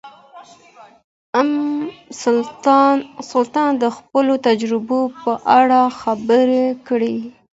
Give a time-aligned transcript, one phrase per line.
[1.39, 1.49] ام
[3.31, 7.17] سلطان د خپلو تجربو په اړه خبرې کړې.